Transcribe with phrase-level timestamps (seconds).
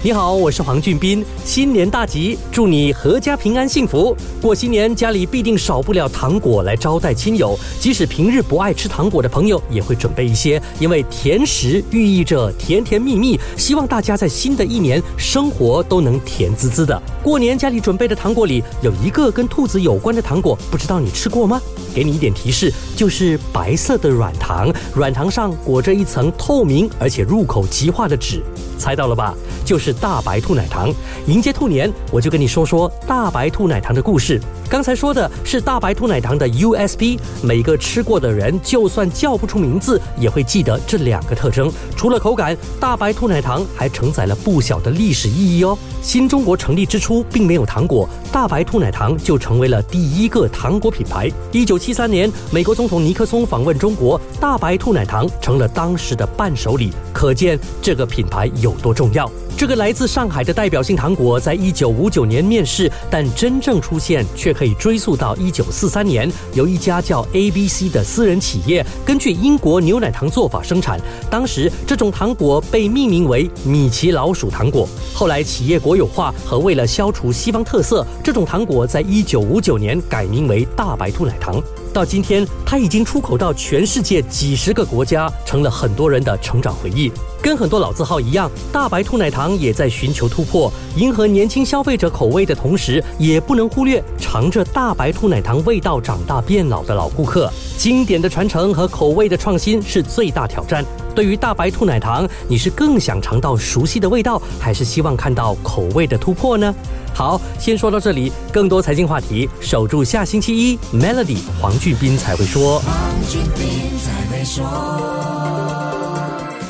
[0.00, 1.24] 你好，我是黄俊斌。
[1.44, 4.16] 新年大吉，祝你阖家平安幸福。
[4.40, 7.58] 过新年，家里必定少不了糖果来招待亲友。
[7.80, 13.40] 即使平日不爱吃糖果的朋友，也会准备一些，因为甜食寓意着甜甜蜜蜜。
[13.56, 17.02] 希望大家在新的一年生活都能甜滋滋的。
[17.20, 21.60] 过年家里准备的糖果里有一个跟兔子有关的糖果，不知道你吃过吗？
[21.92, 28.44] 给你一点提示，就是白色的软糖，软糖上裹着一层透明而且入口即化的纸。
[28.78, 29.34] 猜到了吧？
[29.64, 30.92] 就是大白兔奶糖。
[31.26, 34.40] 迎接兔年，我就跟你说说大白兔奶糖的故事。
[34.70, 41.70] 刚才说的是大白兔奶糖的 USP，每个吃过的人，就算叫不出名字，也会记得这两个特征。
[41.96, 45.76] 除了口感，大白兔奶糖还承载了不小的历史意义哦。
[46.00, 51.30] 新中国成立之初，并没有糖果，大白兔奶糖就成为了第一个糖果品牌。
[51.50, 59.30] 一九七三年，美国总统尼克松访问中国，大白兔奶糖成了当时的伴手礼，可见这个品牌有有多重要。
[59.56, 71.00] 这个来自上海的代表性糖果，在一九五九年面世，但真正出现却可以追溯到一九四三年，由一家叫 ABC 的私人企业根据英国牛奶糖做法生产。
[71.28, 74.88] 当时这种糖果被命名为米奇老鼠糖果。
[75.12, 81.60] 后来企业国有化和为了消除西方特色，这种糖果在一九五九年改名为大白兔奶糖。
[81.92, 87.10] 到今天，它已经出口到全世界几十个国家，成了很多人的成长回忆。
[87.40, 97.50] 跟很多老字号一样，大白兔奶糖也在寻求突破，迎合年轻消费者口味的同时，也不能忽略尝着大白兔奶糖味道长大变老的老顾客。
[97.76, 100.84] 经典的传承和口味的创新是最大挑战。
[101.14, 106.74] 对于大白兔奶糖，你是更想尝到熟悉的味道，还是希望看到口味的突破呢？
[107.18, 108.30] 好，先说到这里。
[108.52, 112.80] 更多财经话题，守住下星期一，Melody 黄俊斌才会说。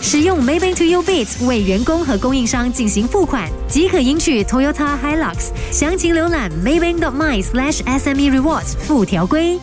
[0.00, 5.50] 使用 Maybank to You Bits 为员工和供应商进行付款，即可赢取 Toyota Hilux。
[5.70, 9.58] 详情浏览 Maybank my slash SME Rewards 附条规。